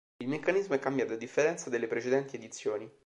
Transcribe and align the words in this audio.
Il 0.19 0.27
meccanismo 0.29 0.73
è 0.73 0.79
cambiato 0.79 1.13
a 1.13 1.15
differenza 1.15 1.69
delle 1.69 1.85
precedenti 1.85 2.35
edizioni. 2.35 2.91